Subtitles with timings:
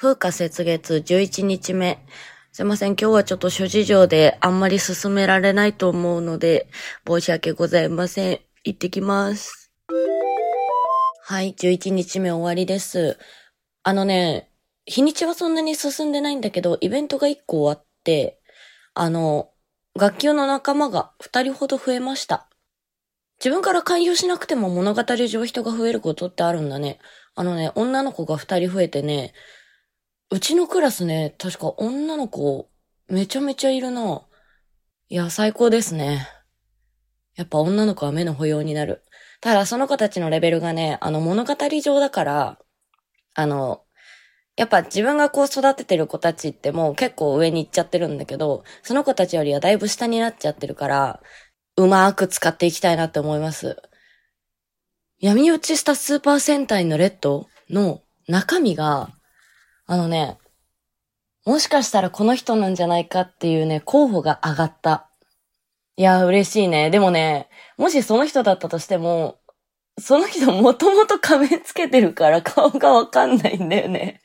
[0.00, 1.98] 風化雪月11日目。
[2.52, 6.68] すいません、今日はちょっと諸事情であんまり進められないと思うので、
[7.04, 8.40] 申し訳ございません。
[8.62, 9.72] 行ってきます。
[11.24, 13.18] はい、11日目終わりです。
[13.82, 14.52] あのね、
[14.86, 18.40] 日にちはそんなに進んでないんだけど、イベントが1個終わって、
[18.94, 19.50] あの、
[19.96, 22.48] 学級の仲間が2人ほど増えました。
[23.40, 27.00] 自分から勧誘しなくても物語上人が増えることってあるんだね。
[27.34, 29.34] あのね、女の子が2人増えてね、
[30.30, 32.68] うちのクラスね、確か女の子、
[33.08, 34.26] めちゃめちゃいるな。
[35.08, 36.28] いや、最高ですね。
[37.34, 39.02] やっぱ女の子は目の保養になる。
[39.40, 42.58] ただ、その子たちのレベルがね、あの、物語上だから、
[43.34, 43.84] あの、
[44.56, 51.22] やっぱ自分がこう育ててる子たちってもう結構上に行っちゃってるんだけど、その子たちよりはだいぶ下になっちゃってるから、
[51.76, 53.80] うまーく使っていきたいなって思います。
[55.20, 59.10] 闇落ちしたスーパー戦隊のレッドの中身が、
[59.90, 60.36] あのね、
[61.46, 65.08] もしかしたらこの人なんじゃないかっていうね、候補が上がった。
[65.96, 66.90] いやー、嬉しいね。
[66.90, 69.38] でもね、もしその人だったとしても、
[69.98, 74.20] その人 もともと仮面つけてるから顔がわかんないんだよね。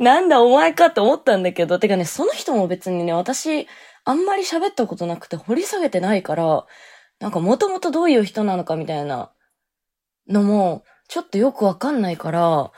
[0.00, 3.68] なんだお前かって思ったんだけど、てかね、その人も別にね、私、
[4.04, 6.66] あんまり喋ったことなくて掘り下げてないから、
[7.20, 9.30] なんかもともとどういう人なのかみたいな
[10.28, 12.72] のも、ちょっとよくわかんないから、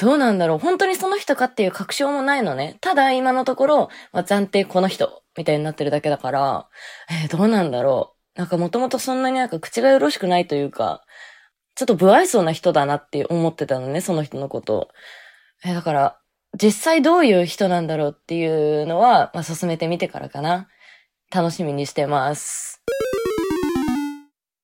[0.00, 2.76] どうなんだろう本当にその人かっていう確証もないのね。
[2.80, 6.68] ただ今のところ、まあ、暫定この人、みたいになってるだけだから、
[7.10, 11.02] えーどうなんだろうなんかもともとそんなになんか口がよろしくないというか、
[11.74, 14.88] ちょっと不愛想な人だなって思ってたのね、その人のこと。
[15.64, 16.20] えーだから、
[16.60, 18.46] 実際どういう人なんだろうってい
[18.82, 20.68] うのは、まあ、進めてみてからかな。
[21.32, 22.79] 楽しみにしてます。